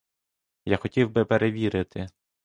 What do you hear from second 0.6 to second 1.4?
Я хотів би